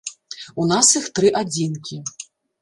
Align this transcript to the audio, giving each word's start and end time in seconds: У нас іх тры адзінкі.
У 0.63 0.65
нас 0.71 0.87
іх 1.01 1.05
тры 1.19 1.29
адзінкі. 1.41 2.01